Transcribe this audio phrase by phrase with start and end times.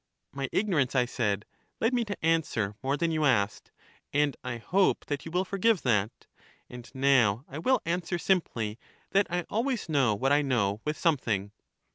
[0.33, 1.45] My ignorance, I said,
[1.79, 3.69] led me to answer more than you asked,
[4.11, 6.25] and I hope that you will forgive that.
[6.71, 8.79] And now I will answer simply
[9.11, 11.51] that I always know what I know with something.